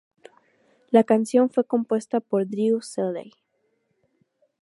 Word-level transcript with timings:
La 0.89 1.03
canción 1.03 1.51
fue 1.51 1.63
compuesta 1.63 2.21
por 2.21 2.47
Drew 2.49 2.81
Seeley. 2.81 3.33